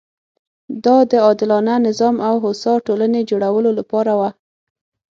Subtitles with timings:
[0.85, 4.29] دا د عادلانه نظام او هوسا ټولنې جوړولو لپاره وه.